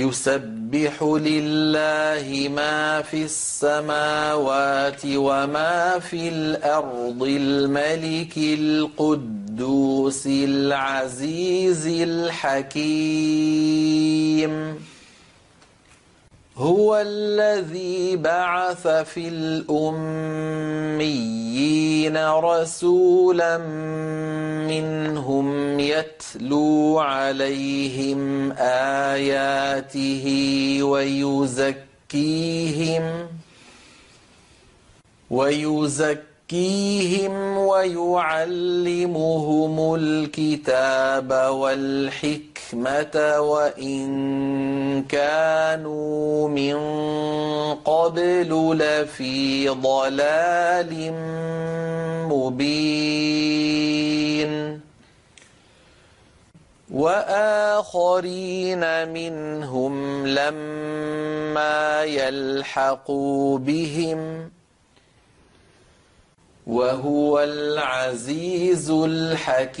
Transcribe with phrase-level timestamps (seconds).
[0.00, 12.70] يسبح لله ما في السماوات وما في الأرض الملك القدوس العزيز الحكيم.
[16.60, 20.96] هو الذي بعث في الأميين
[22.26, 23.58] رسولا
[24.68, 28.52] منهم يتلو عليهم
[29.12, 30.26] آياته
[30.82, 31.82] ويزكيهم
[35.30, 39.04] ويزكيهم ويعلمهم
[39.94, 46.76] الكتاب والحكمة الحكمة وإن كانوا من
[47.74, 51.12] قبل لفي ضلال
[52.30, 53.70] مبين.
[56.90, 64.50] وآخرين منهم لما يلحقوا بهم
[66.66, 69.80] وهو العزيز الحكيم.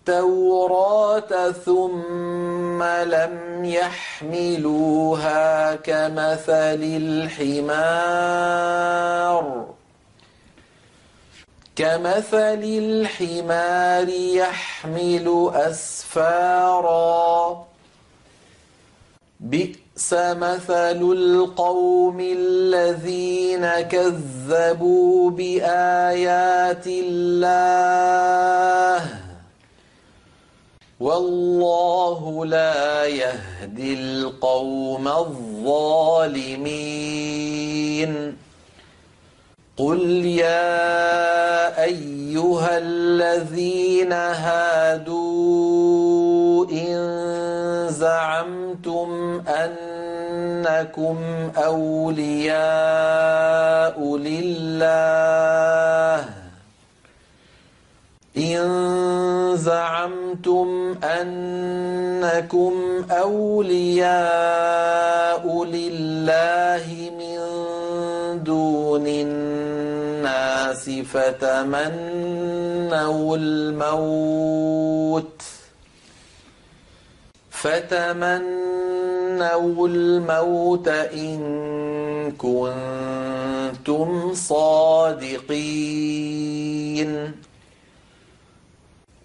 [0.00, 6.80] التوراة ثم لم يحملوها كمثل
[7.42, 8.54] الحمار.
[11.76, 17.66] كمثل الحمار يحمل أسفارا.
[19.40, 29.19] بئس مثل القوم الذين كذبوا بآيات الله.
[31.00, 36.60] والله لا يهدي القوم الظالمين.
[39.76, 45.20] قل يا أيها الذين هادوا
[46.70, 51.16] إن زعمتم أنكم
[51.56, 52.56] أولياء
[54.16, 56.24] لله.
[58.36, 60.09] إن زعمتم
[61.04, 62.72] أنكم
[63.10, 64.14] أولياء
[65.64, 67.38] لله من
[68.44, 71.76] دون الناس فتمنوا
[73.36, 75.42] الموت
[77.50, 78.60] فتمنوا
[79.88, 81.40] الموت إن
[82.38, 85.40] كنتم صادقين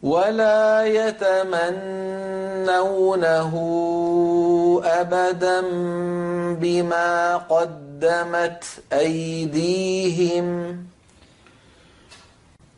[0.05, 1.53] ولا يتمنونه
[4.85, 5.61] ابدا
[6.61, 10.77] بما قدمت ايديهم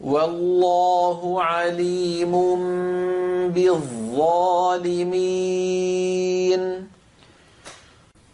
[0.02, 2.32] والله عليم
[3.52, 5.28] بالظالمين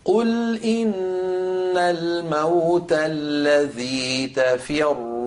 [0.05, 4.27] قل ان الموت الذي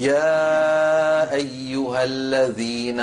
[0.00, 3.00] يا أيها الذين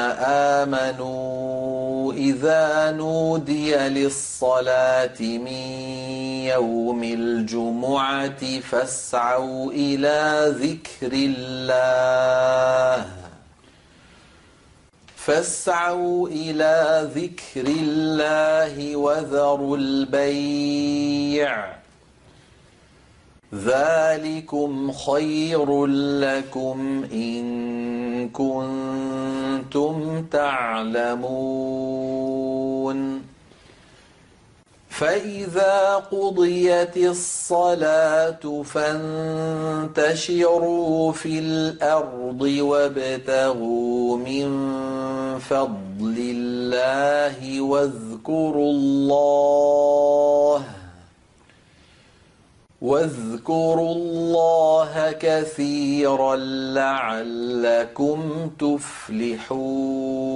[0.64, 5.48] آمنوا إذا نودي للصلاة من
[6.48, 13.06] يوم الجمعة فاسعوا إلى ذكر الله.
[15.16, 21.76] فاسعوا إلى ذكر الله وذروا البيع.
[23.54, 32.16] ذلكم خير لكم إن كنتم تعلمون
[34.90, 38.64] فإذا قضيت الصلاة
[39.86, 40.32] فانتشروا
[41.12, 44.50] في الأرض وابتغوا من
[45.40, 50.64] فضل الله واذكروا الله
[52.86, 56.36] واذكروا الله كثيرا
[56.76, 58.20] لعلكم
[58.60, 60.36] تفلحون.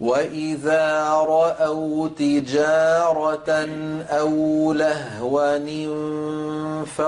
[0.00, 3.50] وإذا رأوا تجارة
[4.10, 7.06] أو لهوا انفضوا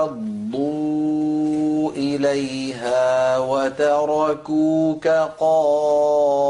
[1.91, 5.07] إليها وتركوك
[5.39, 6.49] قائما.